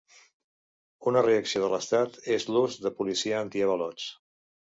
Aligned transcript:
Una 1.11 1.21
reacció 1.27 1.61
de 1.63 1.69
l'estat 1.73 2.17
és 2.37 2.47
l'ús 2.53 2.79
de 2.87 2.93
policia 3.03 3.43
antiavalots. 3.49 4.09